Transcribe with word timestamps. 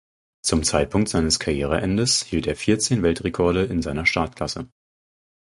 Zum 0.41 0.63
Zeitpunkt 0.63 1.09
seines 1.09 1.37
Karriereendes 1.37 2.23
hielt 2.23 2.47
er 2.47 2.55
vierzehn 2.55 3.03
Weltrekorde 3.03 3.65
in 3.65 3.83
seiner 3.83 4.07
Startklasse. 4.07 4.67